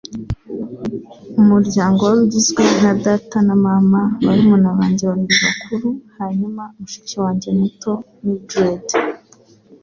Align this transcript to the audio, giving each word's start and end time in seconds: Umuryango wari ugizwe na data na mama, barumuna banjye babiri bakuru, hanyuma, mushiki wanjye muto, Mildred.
Umuryango 1.41 1.99
wari 2.03 2.19
ugizwe 2.25 2.61
na 2.81 2.91
data 3.05 3.37
na 3.47 3.55
mama, 3.65 4.01
barumuna 4.25 4.69
banjye 4.77 5.03
babiri 5.09 5.37
bakuru, 5.45 5.87
hanyuma, 6.17 6.63
mushiki 6.77 7.15
wanjye 7.23 7.49
muto, 7.59 7.91
Mildred. 8.23 8.85